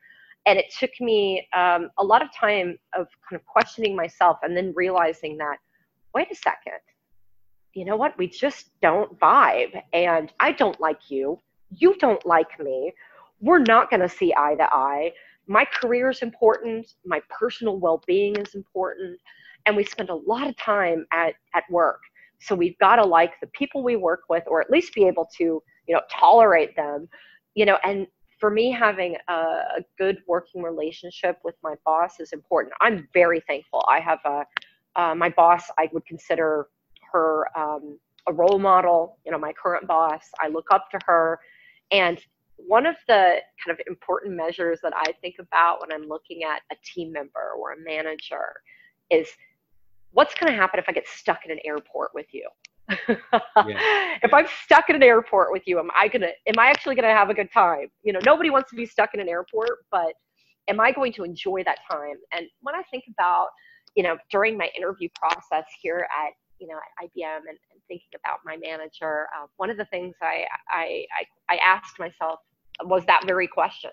and 0.46 0.58
it 0.58 0.66
took 0.78 0.90
me 1.00 1.48
um, 1.56 1.90
a 1.98 2.04
lot 2.04 2.22
of 2.22 2.28
time 2.38 2.76
of 2.94 3.06
kind 3.28 3.40
of 3.40 3.46
questioning 3.46 3.96
myself 3.96 4.38
and 4.42 4.56
then 4.56 4.72
realizing 4.76 5.38
that, 5.38 5.56
wait 6.14 6.30
a 6.30 6.34
second, 6.34 6.80
you 7.72 7.84
know 7.84 7.96
what? 7.96 8.16
We 8.18 8.28
just 8.28 8.70
don't 8.80 9.18
vibe. 9.18 9.80
And 9.92 10.32
I 10.40 10.52
don't 10.52 10.78
like 10.80 11.10
you. 11.10 11.40
You 11.70 11.96
don't 11.98 12.24
like 12.24 12.60
me. 12.60 12.92
We're 13.44 13.58
not 13.58 13.90
going 13.90 14.00
to 14.00 14.08
see 14.08 14.32
eye 14.36 14.54
to 14.54 14.68
eye. 14.72 15.12
my 15.46 15.66
career 15.66 16.08
is 16.08 16.22
important, 16.22 16.94
my 17.04 17.20
personal 17.28 17.76
well-being 17.78 18.36
is 18.36 18.54
important, 18.54 19.20
and 19.66 19.76
we 19.76 19.84
spend 19.84 20.08
a 20.08 20.14
lot 20.14 20.48
of 20.48 20.56
time 20.56 21.04
at 21.12 21.34
at 21.54 21.64
work. 21.70 22.00
So 22.40 22.54
we've 22.54 22.78
got 22.78 22.96
to 22.96 23.04
like 23.04 23.32
the 23.40 23.46
people 23.48 23.82
we 23.82 23.96
work 23.96 24.22
with, 24.30 24.44
or 24.46 24.62
at 24.62 24.70
least 24.70 24.94
be 24.94 25.04
able 25.06 25.28
to, 25.36 25.44
you 25.86 25.94
know, 25.94 26.00
tolerate 26.10 26.74
them, 26.74 27.08
you 27.54 27.66
know. 27.66 27.78
And 27.84 28.06
for 28.40 28.50
me, 28.50 28.70
having 28.70 29.16
a, 29.28 29.32
a 29.32 29.80
good 29.98 30.18
working 30.26 30.62
relationship 30.62 31.38
with 31.44 31.56
my 31.62 31.74
boss 31.84 32.20
is 32.20 32.32
important. 32.32 32.72
I'm 32.80 33.08
very 33.12 33.40
thankful. 33.46 33.84
I 33.88 34.00
have 34.00 34.20
a 34.24 34.38
uh, 34.96 35.14
my 35.14 35.28
boss. 35.28 35.64
I 35.78 35.90
would 35.92 36.06
consider 36.06 36.68
her 37.12 37.46
um, 37.58 37.98
a 38.26 38.32
role 38.32 38.58
model. 38.58 39.18
You 39.26 39.32
know, 39.32 39.38
my 39.38 39.52
current 39.52 39.86
boss. 39.86 40.24
I 40.40 40.48
look 40.48 40.68
up 40.70 40.90
to 40.92 40.98
her, 41.06 41.40
and 41.90 42.18
one 42.56 42.86
of 42.86 42.96
the 43.08 43.36
kind 43.64 43.70
of 43.70 43.80
important 43.86 44.34
measures 44.34 44.80
that 44.82 44.92
I 44.96 45.12
think 45.20 45.36
about 45.38 45.80
when 45.80 45.92
I'm 45.92 46.08
looking 46.08 46.42
at 46.44 46.62
a 46.72 46.76
team 46.84 47.12
member 47.12 47.52
or 47.58 47.72
a 47.72 47.76
manager 47.78 48.54
is 49.10 49.28
what's 50.12 50.34
going 50.34 50.52
to 50.52 50.56
happen 50.58 50.78
if 50.78 50.86
I 50.88 50.92
get 50.92 51.06
stuck 51.06 51.44
in 51.44 51.50
an 51.50 51.58
airport 51.64 52.12
with 52.14 52.26
you? 52.32 52.48
yeah. 53.08 54.16
If 54.22 54.32
I'm 54.32 54.46
stuck 54.64 54.88
in 54.88 54.96
an 54.96 55.02
airport 55.02 55.52
with 55.52 55.62
you, 55.66 55.78
am 55.78 55.90
I 55.94 56.08
gonna 56.08 56.30
am 56.46 56.58
I 56.58 56.66
actually 56.66 56.94
gonna 56.94 57.12
have 57.12 57.30
a 57.30 57.34
good 57.34 57.50
time? 57.52 57.88
You 58.02 58.12
know, 58.12 58.20
nobody 58.24 58.50
wants 58.50 58.70
to 58.70 58.76
be 58.76 58.86
stuck 58.86 59.14
in 59.14 59.20
an 59.20 59.28
airport, 59.28 59.84
but 59.90 60.14
am 60.68 60.80
I 60.80 60.92
going 60.92 61.12
to 61.14 61.24
enjoy 61.24 61.64
that 61.64 61.78
time? 61.90 62.16
And 62.32 62.46
when 62.62 62.74
I 62.74 62.82
think 62.90 63.04
about, 63.08 63.48
you 63.94 64.02
know, 64.02 64.16
during 64.30 64.56
my 64.56 64.70
interview 64.76 65.08
process 65.14 65.64
here 65.80 66.06
at 66.24 66.32
you 66.58 66.66
know 66.66 66.76
at 66.76 67.06
IBM 67.06 67.38
and, 67.48 67.58
and 67.72 67.80
thinking 67.88 68.08
about 68.14 68.38
my 68.44 68.56
manager, 68.56 69.26
uh, 69.36 69.46
one 69.56 69.70
of 69.70 69.76
the 69.76 69.84
things 69.86 70.14
I, 70.22 70.44
I 70.70 71.06
I 71.48 71.54
I 71.54 71.56
asked 71.56 71.98
myself 71.98 72.40
was 72.82 73.04
that 73.06 73.24
very 73.26 73.46
question 73.46 73.90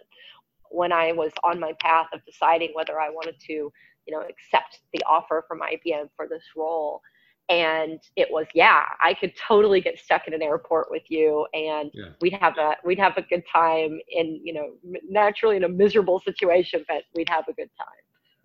when 0.71 0.91
I 0.91 1.11
was 1.11 1.31
on 1.43 1.59
my 1.59 1.73
path 1.79 2.07
of 2.13 2.25
deciding 2.25 2.69
whether 2.73 2.99
I 2.99 3.09
wanted 3.09 3.35
to, 3.47 3.53
you 3.53 3.71
know, 4.11 4.21
accept 4.21 4.79
the 4.93 5.03
offer 5.07 5.43
from 5.47 5.59
IBM 5.59 6.09
for 6.15 6.27
this 6.27 6.43
role. 6.55 7.01
And 7.49 7.99
it 8.15 8.29
was, 8.31 8.45
yeah, 8.55 8.83
I 9.03 9.13
could 9.13 9.33
totally 9.35 9.81
get 9.81 9.99
stuck 9.99 10.27
in 10.27 10.33
an 10.33 10.41
airport 10.41 10.87
with 10.89 11.03
you, 11.09 11.45
and 11.53 11.91
yeah. 11.93 12.09
we'd 12.21 12.33
have 12.33 12.57
a 12.57 12.75
we'd 12.85 12.99
have 12.99 13.17
a 13.17 13.23
good 13.23 13.43
time 13.51 13.99
in, 14.09 14.39
you 14.41 14.53
know, 14.53 14.69
naturally 15.09 15.57
in 15.57 15.65
a 15.65 15.69
miserable 15.69 16.21
situation, 16.21 16.85
but 16.87 17.03
we'd 17.13 17.27
have 17.27 17.49
a 17.49 17.53
good 17.53 17.69
time. 17.77 17.87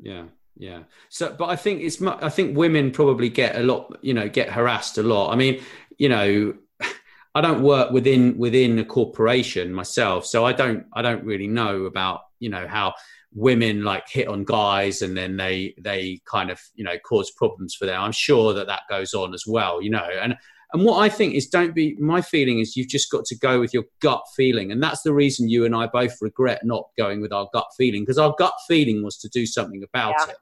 Yeah, 0.01 0.25
yeah. 0.57 0.81
So, 1.09 1.35
but 1.39 1.49
I 1.49 1.57
think 1.57 1.83
it's 1.83 2.01
I 2.03 2.29
think 2.29 2.57
women 2.57 2.91
probably 2.91 3.29
get 3.29 3.57
a 3.57 3.63
lot, 3.63 3.99
you 4.03 4.15
know, 4.15 4.29
get 4.29 4.51
harassed 4.51 4.99
a 4.99 5.03
lot. 5.03 5.33
I 5.33 5.37
mean, 5.37 5.63
you 5.99 6.09
know, 6.09 6.55
I 7.35 7.41
don't 7.41 7.63
work 7.63 7.91
within 7.91 8.39
within 8.39 8.79
a 8.79 8.85
corporation 8.85 9.73
myself, 9.73 10.25
so 10.27 10.45
I 10.45 10.53
don't 10.53 10.87
I 10.93 11.03
don't 11.03 11.25
really 11.25 11.49
know 11.49 11.85
about 11.85 12.23
you 12.39 12.49
know 12.49 12.67
how 12.67 12.95
women 13.35 13.85
like 13.85 14.09
hit 14.09 14.29
on 14.29 14.45
guys 14.45 15.03
and 15.03 15.15
then 15.15 15.37
they 15.37 15.75
they 15.79 16.23
kind 16.25 16.51
of 16.51 16.59
you 16.75 16.85
know 16.85 16.99
cause 17.01 17.31
problems 17.31 17.75
for 17.75 17.85
them. 17.85 18.01
I'm 18.01 18.13
sure 18.13 18.55
that 18.55 18.67
that 18.67 18.83
goes 18.89 19.13
on 19.13 19.35
as 19.35 19.45
well, 19.47 19.83
you 19.83 19.91
know. 19.91 20.09
And 20.21 20.37
and 20.73 20.85
what 20.85 20.99
I 20.99 21.09
think 21.09 21.35
is 21.35 21.47
don't 21.47 21.75
be 21.75 21.97
my 21.99 22.21
feeling 22.21 22.59
is 22.59 22.77
you've 22.77 22.89
just 22.89 23.11
got 23.11 23.25
to 23.27 23.37
go 23.37 23.61
with 23.61 23.73
your 23.73 23.85
gut 24.01 24.23
feeling, 24.35 24.73
and 24.73 24.83
that's 24.83 25.03
the 25.03 25.13
reason 25.13 25.49
you 25.49 25.65
and 25.65 25.75
I 25.75 25.87
both 25.87 26.17
regret 26.21 26.65
not 26.65 26.89
going 26.97 27.21
with 27.21 27.33
our 27.33 27.49
gut 27.53 27.67
feeling 27.77 28.03
because 28.03 28.19
our 28.19 28.35
gut 28.39 28.55
feeling 28.67 29.05
was 29.05 29.17
to 29.19 29.29
do 29.29 29.47
something 29.47 29.83
about 29.83 30.15
yeah. 30.19 30.33
it, 30.33 30.37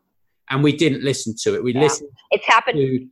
and 0.51 0.63
we 0.63 0.75
didn't 0.75 1.03
listen 1.03 1.35
to 1.43 1.55
it. 1.55 1.63
We 1.63 1.75
yeah. 1.75 1.81
listened. 1.83 2.11
It's 2.31 2.47
happened. 2.47 2.79
To, 2.79 3.07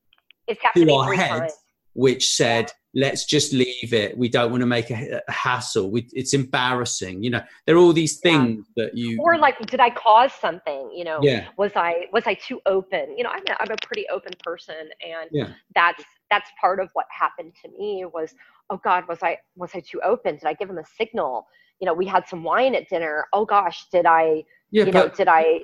it's 0.46 0.62
happened 0.62 0.88
to 0.88 0.94
our 0.94 1.12
head, 1.12 1.38
times. 1.40 1.52
which 1.94 2.34
said 2.34 2.72
let's 2.94 3.24
just 3.24 3.52
leave 3.52 3.92
it 3.92 4.16
we 4.18 4.28
don't 4.28 4.50
want 4.50 4.60
to 4.60 4.66
make 4.66 4.90
a, 4.90 5.20
a 5.26 5.32
hassle 5.32 5.90
we, 5.90 6.06
it's 6.12 6.34
embarrassing 6.34 7.22
you 7.22 7.30
know 7.30 7.40
there 7.66 7.76
are 7.76 7.78
all 7.78 7.92
these 7.92 8.20
things 8.20 8.66
that 8.76 8.96
you 8.96 9.18
or 9.20 9.38
like 9.38 9.58
did 9.66 9.80
i 9.80 9.88
cause 9.88 10.32
something 10.32 10.90
you 10.94 11.04
know 11.04 11.18
yeah 11.22 11.46
was 11.56 11.72
i 11.74 12.06
was 12.12 12.24
i 12.26 12.34
too 12.34 12.60
open 12.66 13.16
you 13.16 13.24
know 13.24 13.30
i'm 13.30 13.42
a, 13.48 13.62
I'm 13.62 13.70
a 13.70 13.86
pretty 13.86 14.06
open 14.08 14.32
person 14.42 14.88
and 15.02 15.30
yeah. 15.32 15.50
that's 15.74 16.04
that's 16.32 16.50
part 16.58 16.80
of 16.80 16.88
what 16.94 17.04
happened 17.10 17.52
to 17.62 17.68
me 17.78 18.06
was 18.06 18.34
oh 18.70 18.80
god 18.82 19.06
was 19.06 19.18
i 19.22 19.36
was 19.54 19.70
i 19.74 19.80
too 19.80 20.00
open 20.02 20.36
did 20.36 20.46
i 20.46 20.54
give 20.54 20.70
him 20.70 20.78
a 20.78 20.84
signal 20.98 21.46
you 21.78 21.86
know 21.86 21.92
we 21.92 22.06
had 22.06 22.26
some 22.26 22.42
wine 22.42 22.74
at 22.74 22.88
dinner 22.88 23.26
oh 23.34 23.44
gosh 23.44 23.84
did 23.92 24.06
i 24.06 24.42
yeah, 24.70 24.84
you 24.84 24.92
but, 24.92 24.94
know 24.94 25.08
did 25.14 25.28
i 25.28 25.60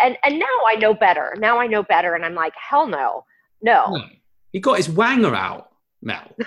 and 0.00 0.16
and 0.24 0.38
now 0.38 0.46
i 0.66 0.74
know 0.74 0.94
better 0.94 1.34
now 1.38 1.58
i 1.58 1.66
know 1.66 1.82
better 1.82 2.14
and 2.14 2.24
i'm 2.24 2.34
like 2.34 2.54
hell 2.56 2.86
no 2.86 3.22
no, 3.60 3.84
no. 3.90 4.04
he 4.52 4.58
got 4.58 4.78
his 4.78 4.88
wanger 4.88 5.36
out 5.36 5.68
Mel. 6.02 6.34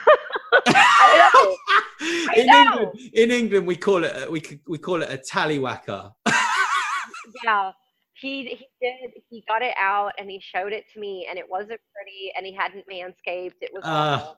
in 2.36 2.46
know. 2.46 2.62
England, 2.62 3.00
in 3.14 3.32
England, 3.32 3.68
we 3.68 3.76
call 3.76 4.04
it 4.04 4.12
a, 4.16 4.30
we 4.30 4.42
we 4.68 4.78
call 4.78 5.02
it 5.02 5.10
a 5.12 5.18
tallywhacker. 5.18 6.14
yeah, 7.44 7.72
he 8.20 8.46
he 8.46 8.68
did. 8.82 9.12
He 9.30 9.44
got 9.48 9.62
it 9.62 9.76
out 9.80 10.14
and 10.18 10.30
he 10.30 10.40
showed 10.40 10.74
it 10.74 10.86
to 10.94 11.00
me, 11.00 11.28
and 11.30 11.38
it 11.38 11.46
wasn't 11.50 11.80
pretty, 11.96 12.32
and 12.36 12.46
he 12.46 12.54
hadn't 12.54 12.86
manscaped. 12.88 13.56
It 13.62 13.72
was. 13.74 13.84
Uh, 13.84 14.34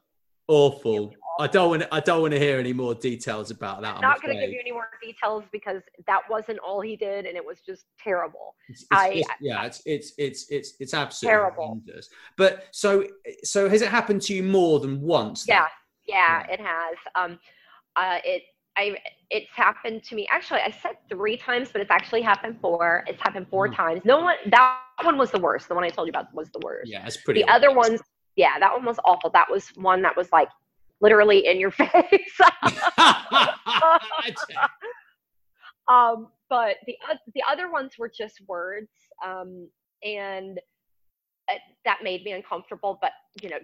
awful. 0.48 1.13
I 1.39 1.48
don't 1.48 1.69
want. 1.69 1.83
I 1.91 2.00
don't 2.00 2.21
want 2.21 2.33
to 2.33 2.39
hear 2.39 2.59
any 2.59 2.74
more 2.74 2.93
details 2.93 3.51
about 3.51 3.81
that. 3.81 3.95
I'm 3.95 4.01
not 4.01 4.21
going 4.21 4.36
to 4.36 4.41
give 4.41 4.51
you 4.51 4.59
any 4.59 4.71
more 4.71 4.89
details 5.01 5.45
because 5.51 5.81
that 6.07 6.21
wasn't 6.29 6.59
all 6.59 6.81
he 6.81 6.95
did, 6.98 7.25
and 7.25 7.38
it 7.38 7.45
was 7.45 7.59
just 7.65 7.86
terrible. 8.03 8.55
It's, 8.67 8.81
it's 8.81 8.88
I, 8.91 9.15
just, 9.15 9.29
yeah, 9.39 9.65
it's 9.65 9.81
it's 9.86 10.13
it's 10.17 10.51
it's 10.51 10.74
it's 10.79 10.93
absolutely 10.93 11.36
terrible. 11.36 11.65
Horrendous. 11.67 12.09
But 12.38 12.67
so 12.71 13.05
so 13.43 13.69
has 13.69 13.81
it 13.81 13.89
happened 13.89 14.21
to 14.24 14.33
you 14.33 14.43
more 14.43 14.79
than 14.79 15.00
once? 15.00 15.45
Yeah, 15.48 15.67
yeah, 16.05 16.43
yeah, 16.48 16.53
it 16.53 16.59
has. 16.59 16.98
Um, 17.15 17.39
uh, 17.95 18.19
it 18.25 18.43
I 18.79 18.95
it's 19.29 19.51
happened 19.55 20.03
to 20.05 20.15
me. 20.15 20.27
Actually, 20.31 20.62
I 20.62 20.71
said 20.71 20.93
three 21.09 21.38
times, 21.38 21.69
but 21.71 21.81
it's 21.81 21.91
actually 21.91 22.21
happened 22.21 22.57
four. 22.62 23.03
It's 23.07 23.21
happened 23.21 23.48
four 23.50 23.67
mm. 23.67 23.75
times. 23.75 24.01
No 24.05 24.21
one 24.21 24.36
that 24.48 24.79
one 25.03 25.17
was 25.17 25.31
the 25.31 25.39
worst. 25.39 25.67
The 25.67 25.75
one 25.75 25.83
I 25.83 25.89
told 25.89 26.07
you 26.07 26.12
about 26.12 26.33
was 26.33 26.50
the 26.51 26.62
worst. 26.63 26.89
Yeah, 26.89 27.05
it's 27.05 27.17
pretty. 27.17 27.43
The 27.43 27.50
other 27.50 27.74
ones 27.74 28.01
yeah, 28.39 28.57
that 28.57 28.71
one 28.71 28.86
was 28.86 28.98
awful. 29.03 29.29
That 29.31 29.51
was 29.51 29.67
one 29.75 30.01
that 30.03 30.15
was 30.15 30.31
like 30.31 30.48
literally 31.01 31.45
in 31.45 31.59
your 31.59 31.71
face. 31.81 31.91
um, 35.89 36.29
but 36.50 36.77
the 36.88 36.95
the 37.36 37.43
other 37.51 37.69
ones 37.69 37.98
were 38.00 38.09
just 38.09 38.41
words, 38.48 38.91
um, 39.25 39.67
and 40.03 40.57
uh, 41.51 41.55
that 41.83 42.00
made 42.01 42.24
me 42.24 42.31
uncomfortable. 42.31 42.98
But 43.01 43.12
you 43.41 43.50
know, 43.50 43.59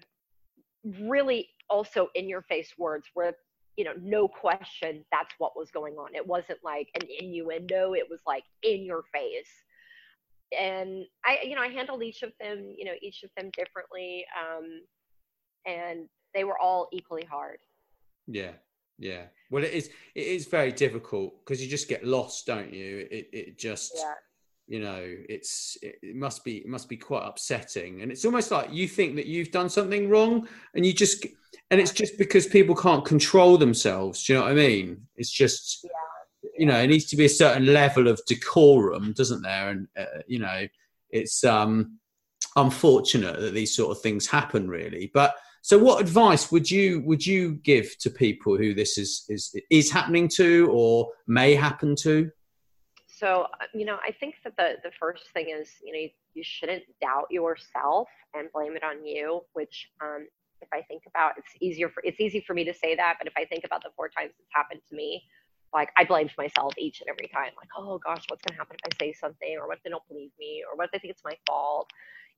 really 1.08 1.48
also 1.70 2.10
in 2.14 2.28
your 2.28 2.42
face 2.42 2.74
words 2.78 3.08
where 3.14 3.34
you 3.78 3.84
know 3.84 3.94
no 4.02 4.28
question 4.28 5.04
that's 5.12 5.34
what 5.38 5.58
was 5.58 5.72
going 5.72 5.96
on. 5.96 6.16
It 6.16 6.26
wasn't 6.26 6.60
like 6.64 6.90
an 6.96 7.08
innuendo. 7.20 7.94
It 7.94 8.08
was 8.10 8.20
like 8.26 8.44
in 8.64 8.84
your 8.84 9.04
face 9.14 9.50
and 10.58 11.06
I, 11.24 11.40
you 11.44 11.56
know, 11.56 11.62
I 11.62 11.68
handled 11.68 12.04
each 12.04 12.24
of 12.24 12.32
them, 12.40 12.74
you 12.78 12.86
know, 12.86 12.94
each 13.02 13.24
of 13.24 13.30
them 13.38 13.50
differently, 13.56 14.26
um, 14.40 14.82
and 15.66 16.08
they 16.34 16.44
were 16.44 16.60
all 16.60 16.88
equally 16.92 17.26
hard. 17.26 17.58
Yeah, 18.28 18.52
yeah. 18.98 19.24
Well, 19.50 19.64
it 19.64 19.74
is. 19.74 19.90
It 20.14 20.28
is 20.28 20.48
very 20.48 20.72
difficult 20.72 21.44
because 21.44 21.62
you 21.62 21.70
just 21.70 21.90
get 21.90 22.06
lost, 22.06 22.46
don't 22.46 22.74
you? 22.74 23.08
It 23.10 23.30
it 23.32 23.58
just. 23.58 23.94
Yeah. 23.96 24.14
You 24.68 24.80
know, 24.80 25.00
it's 25.30 25.78
it 25.84 26.16
must 26.16 26.44
be 26.44 26.58
it 26.58 26.68
must 26.68 26.90
be 26.90 26.98
quite 26.98 27.22
upsetting, 27.24 28.02
and 28.02 28.12
it's 28.12 28.26
almost 28.26 28.50
like 28.50 28.74
you 28.74 28.88
think 28.88 29.16
that 29.16 29.28
you've 29.28 29.52
done 29.52 29.70
something 29.70 30.10
wrong, 30.10 30.48
and 30.74 30.84
you 30.84 30.92
just 30.92 31.24
and 31.72 31.82
it's 31.82 31.92
just 31.92 32.18
because 32.18 32.48
people 32.48 32.76
can't 32.76 33.06
control 33.06 33.58
themselves. 33.58 34.24
Do 34.24 34.34
you 34.34 34.40
know 34.40 34.46
what 34.46 34.52
I 34.52 34.56
mean? 34.56 35.08
It's 35.16 35.32
just 35.32 35.82
yeah 35.84 35.90
you 36.58 36.66
know, 36.66 36.80
it 36.80 36.88
needs 36.88 37.06
to 37.06 37.16
be 37.16 37.26
a 37.26 37.30
certain 37.30 37.66
level 37.66 38.08
of 38.08 38.22
decorum, 38.26 39.14
doesn't 39.14 39.42
there? 39.42 39.70
And 39.70 39.88
uh, 39.98 40.22
you 40.28 40.40
know, 40.40 40.68
it's 41.10 41.44
um, 41.44 42.00
unfortunate 42.56 43.40
that 43.40 43.54
these 43.54 43.76
sort 43.76 43.96
of 43.96 44.02
things 44.02 44.28
happen, 44.28 44.70
really. 44.70 45.12
But 45.14 45.36
so, 45.62 45.78
what 45.78 46.02
advice 46.02 46.52
would 46.52 46.70
you 46.70 47.02
would 47.02 47.26
you 47.26 47.56
give 47.56 47.98
to 48.00 48.10
people 48.10 48.58
who 48.58 48.74
this 48.74 48.98
is 48.98 49.26
is 49.30 49.56
is 49.70 49.92
happening 49.92 50.28
to 50.36 50.70
or 50.72 51.10
may 51.28 51.56
happen 51.56 51.96
to? 52.02 52.32
So, 53.08 53.48
uh, 53.62 53.66
you 53.74 53.86
know, 53.86 53.98
I 54.04 54.12
think 54.12 54.36
that 54.44 54.56
the 54.58 54.76
the 54.84 54.92
first 55.00 55.24
thing 55.34 55.50
is, 55.50 55.70
you 55.84 55.94
know, 55.94 56.00
you, 56.00 56.10
you 56.34 56.44
shouldn't 56.44 56.84
doubt 57.02 57.28
yourself 57.30 58.08
and 58.34 58.52
blame 58.54 58.76
it 58.76 58.84
on 58.84 59.06
you. 59.06 59.42
Which, 59.54 59.90
um, 60.02 60.28
if 60.62 60.70
I 60.74 60.82
think 60.84 61.04
about, 61.08 61.34
it's 61.38 61.52
easier 61.62 61.90
for 61.90 62.02
it's 62.04 62.20
easy 62.20 62.42
for 62.42 62.54
me 62.54 62.64
to 62.66 62.74
say 62.74 62.96
that, 62.96 63.16
but 63.20 63.28
if 63.28 63.34
I 63.38 63.46
think 63.46 63.64
about 63.64 63.84
the 63.84 63.90
four 63.96 64.10
times 64.10 64.32
it's 64.40 64.50
happened 64.54 64.82
to 64.90 64.96
me, 64.96 65.24
like 65.74 65.90
I 65.98 66.04
blamed 66.06 66.32
myself 66.38 66.74
each 66.78 67.02
and 67.02 67.10
every 67.10 67.28
time. 67.28 67.52
Like, 67.58 67.70
oh 67.78 68.00
gosh, 68.00 68.24
what's 68.28 68.42
gonna 68.44 68.58
happen 68.58 68.78
if 68.84 68.94
I 68.94 69.06
say 69.06 69.14
something, 69.14 69.58
or 69.60 69.68
what 69.68 69.78
if 69.78 69.84
they 69.84 69.90
don't 69.90 70.08
believe 70.08 70.32
me, 70.40 70.64
or 70.70 70.78
what 70.78 70.86
if 70.86 70.92
they 70.92 71.00
think 71.00 71.12
it's 71.12 71.24
my 71.24 71.38
fault? 71.48 71.90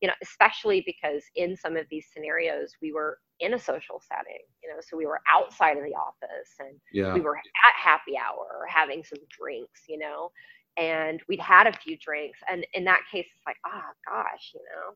You 0.02 0.08
know, 0.08 0.14
especially 0.22 0.84
because 0.86 1.24
in 1.36 1.56
some 1.56 1.76
of 1.76 1.86
these 1.90 2.06
scenarios 2.14 2.74
we 2.82 2.92
were 2.94 3.20
in 3.40 3.54
a 3.54 3.60
social 3.60 4.02
setting, 4.08 4.46
you 4.64 4.70
know, 4.70 4.80
so 4.82 4.98
we 4.98 5.06
were 5.06 5.22
outside 5.32 5.78
of 5.78 5.84
the 5.84 5.96
office 5.96 6.52
and 6.60 6.80
yeah. 6.92 7.14
we 7.14 7.22
were 7.22 7.38
at 7.38 7.74
happy 7.76 8.18
hour 8.18 8.48
or 8.60 8.66
having 8.68 9.04
some 9.04 9.20
drinks, 9.30 9.84
you 9.88 9.98
know, 9.98 10.32
and 10.78 11.22
we'd 11.28 11.40
had 11.40 11.68
a 11.68 11.74
few 11.74 11.98
drinks. 11.98 12.40
And 12.50 12.66
in 12.74 12.84
that 12.86 13.02
case, 13.12 13.28
it's 13.36 13.46
like, 13.46 13.58
oh 13.66 13.90
gosh, 14.08 14.52
you 14.54 14.62
know. 14.62 14.96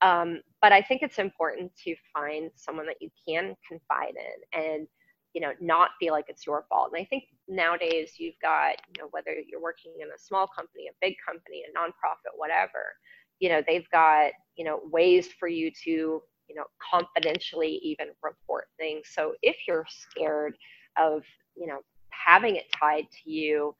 Um, 0.00 0.40
but 0.62 0.72
I 0.72 0.82
think 0.82 1.02
it's 1.02 1.18
important 1.18 1.72
to 1.84 1.94
find 2.12 2.50
someone 2.54 2.86
that 2.86 3.00
you 3.00 3.10
can 3.26 3.56
confide 3.68 4.14
in 4.14 4.60
and 4.60 4.88
you 5.34 5.40
know, 5.40 5.52
not 5.60 5.90
feel 6.00 6.12
like 6.12 6.24
it's 6.28 6.46
your 6.46 6.64
fault. 6.68 6.90
And 6.92 7.00
I 7.00 7.04
think 7.04 7.24
nowadays 7.48 8.12
you've 8.18 8.38
got, 8.40 8.76
you 8.88 9.02
know, 9.02 9.08
whether 9.10 9.34
you're 9.46 9.60
working 9.62 9.92
in 10.00 10.08
a 10.08 10.18
small 10.18 10.46
company, 10.46 10.88
a 10.88 10.96
big 11.00 11.14
company, 11.24 11.62
a 11.62 11.78
nonprofit, 11.78 12.36
whatever, 12.36 12.94
you 13.38 13.48
know, 13.48 13.62
they've 13.66 13.88
got, 13.90 14.32
you 14.56 14.64
know, 14.64 14.80
ways 14.90 15.28
for 15.38 15.46
you 15.46 15.70
to, 15.84 15.90
you 15.90 16.54
know, 16.54 16.64
confidentially 16.90 17.78
even 17.82 18.08
report 18.22 18.68
things. 18.78 19.08
So 19.12 19.34
if 19.42 19.56
you're 19.66 19.86
scared 19.88 20.56
of, 20.96 21.22
you 21.56 21.66
know, 21.66 21.80
having 22.10 22.56
it 22.56 22.64
tied 22.72 23.06
to 23.22 23.30
you, 23.30 23.74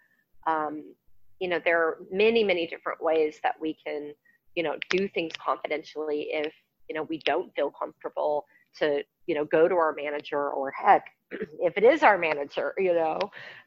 um, 0.46 0.94
you 1.40 1.48
know, 1.48 1.60
there 1.64 1.80
are 1.80 1.98
many, 2.12 2.44
many 2.44 2.66
different 2.66 3.02
ways 3.02 3.38
that 3.42 3.54
we 3.60 3.76
can, 3.84 4.12
you 4.58 4.64
know, 4.64 4.74
do 4.90 5.06
things 5.06 5.30
confidentially 5.38 6.30
if, 6.32 6.52
you 6.88 6.96
know, 6.96 7.04
we 7.04 7.18
don't 7.18 7.54
feel 7.54 7.70
comfortable 7.70 8.44
to, 8.76 9.04
you 9.28 9.34
know, 9.36 9.44
go 9.44 9.68
to 9.68 9.74
our 9.76 9.94
manager 9.94 10.50
or 10.50 10.72
heck, 10.72 11.04
if 11.30 11.76
it 11.76 11.84
is 11.84 12.02
our 12.02 12.18
manager, 12.18 12.74
you 12.76 12.92
know, 12.92 13.20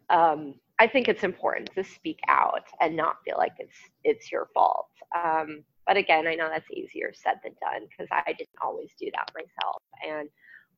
um, 0.09 0.53
I 0.79 0.87
think 0.87 1.07
it's 1.07 1.23
important 1.23 1.69
to 1.75 1.83
speak 1.85 2.19
out 2.27 2.65
and 2.81 2.97
not 2.97 3.15
feel 3.23 3.37
like 3.37 3.53
it's 3.57 3.77
it's 4.03 4.33
your 4.33 4.49
fault. 4.53 4.89
Um, 5.15 5.63
but 5.87 5.95
again, 5.95 6.27
I 6.27 6.35
know 6.35 6.49
that's 6.49 6.69
easier 6.71 7.13
said 7.13 7.35
than 7.41 7.53
done 7.61 7.87
because 7.89 8.09
I 8.11 8.33
didn't 8.33 8.49
always 8.61 8.91
do 8.99 9.09
that 9.13 9.31
myself, 9.33 9.81
and 10.05 10.27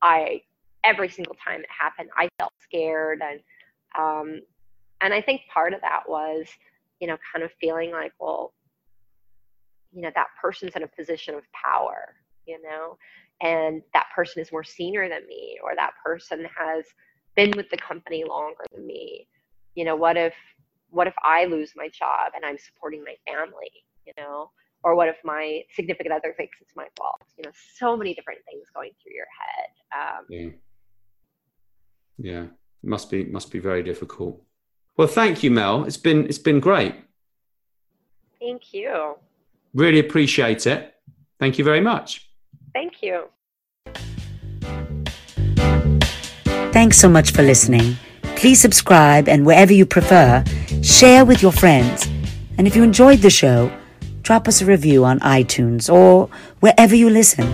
I 0.03 0.41
every 0.83 1.09
single 1.09 1.35
time 1.43 1.61
it 1.61 1.69
happened, 1.75 2.09
I 2.15 2.29
felt 2.37 2.53
scared, 2.61 3.23
and 3.23 3.39
um, 3.97 4.41
and 5.01 5.11
I 5.11 5.21
think 5.21 5.41
part 5.51 5.73
of 5.73 5.81
that 5.81 6.03
was, 6.07 6.45
you 6.99 7.07
know, 7.07 7.17
kind 7.33 7.43
of 7.43 7.51
feeling 7.59 7.89
like, 7.89 8.11
well, 8.19 8.53
you 9.93 10.01
know, 10.01 10.11
that 10.15 10.27
person's 10.41 10.75
in 10.75 10.83
a 10.83 10.87
position 10.87 11.35
of 11.35 11.43
power, 11.53 12.15
you 12.45 12.61
know, 12.61 12.97
and 13.41 13.81
that 13.93 14.07
person 14.15 14.41
is 14.41 14.51
more 14.51 14.63
senior 14.63 15.07
than 15.09 15.27
me 15.27 15.59
or 15.63 15.75
that 15.75 15.91
person 16.03 16.45
has 16.57 16.85
been 17.35 17.51
with 17.55 17.69
the 17.69 17.77
company 17.77 18.23
longer 18.23 18.63
than 18.73 18.85
me. 18.85 19.27
You 19.75 19.85
know 19.85 19.95
what 19.95 20.17
if 20.17 20.35
what 20.91 21.07
if 21.07 21.15
i 21.23 21.45
lose 21.45 21.71
my 21.75 21.89
job 21.89 22.33
and 22.35 22.45
i'm 22.45 22.59
supporting 22.59 23.03
my 23.03 23.15
family 23.27 23.71
you 24.05 24.13
know? 24.17 24.51
Or 24.85 24.95
what 24.95 25.07
if 25.07 25.15
my 25.23 25.61
significant 25.73 26.13
other 26.13 26.33
thinks 26.35 26.57
it's 26.61 26.75
my 26.75 26.87
fault? 26.97 27.21
You 27.37 27.43
know 27.45 27.51
so 27.75 27.95
many 27.95 28.13
different 28.13 28.39
things 28.45 28.67
going 28.75 28.91
through 29.01 29.13
your 29.13 29.25
head 29.39 29.69
um, 29.93 30.25
yeah. 30.29 30.49
Yeah. 32.17 32.45
Must 32.83 33.09
be 33.09 33.25
must 33.25 33.51
be 33.51 33.59
very 33.59 33.81
difficult. 33.81 34.43
Well 34.97 35.07
thank 35.07 35.41
you 35.41 35.51
mel. 35.51 35.85
It's 35.85 35.97
been 35.97 36.25
it's 36.25 36.37
been 36.37 36.59
great. 36.59 36.95
Thank 38.39 38.73
you 38.73 39.15
really 39.73 39.99
appreciate 39.99 40.65
it 40.67 40.93
thank 41.39 41.57
you 41.57 41.63
very 41.63 41.81
much 41.81 42.23
Thank 42.73 43.03
you. 43.03 43.29
Thanks 46.73 46.97
so 46.97 47.07
much 47.07 47.31
for 47.31 47.43
listening. 47.43 47.97
Please 48.35 48.59
subscribe 48.59 49.29
and 49.29 49.45
wherever 49.45 49.71
you 49.71 49.85
prefer, 49.85 50.43
share 50.81 51.23
with 51.23 51.41
your 51.41 51.51
friends. 51.51 52.07
And 52.57 52.65
if 52.65 52.75
you 52.75 52.83
enjoyed 52.83 53.19
the 53.19 53.29
show, 53.29 53.71
drop 54.23 54.47
us 54.47 54.61
a 54.61 54.65
review 54.65 55.05
on 55.05 55.19
iTunes 55.19 55.91
or 55.91 56.29
wherever 56.61 56.95
you 56.95 57.09
listen. 57.11 57.53